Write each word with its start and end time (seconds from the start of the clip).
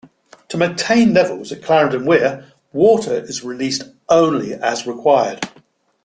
To 0.47 0.57
maintain 0.57 1.13
levels 1.13 1.51
at 1.51 1.61
Clarendon 1.61 2.07
Weir, 2.07 2.51
water 2.73 3.13
is 3.23 3.43
released 3.43 3.83
only 4.09 4.51
as 4.55 4.87
required. 4.87 5.47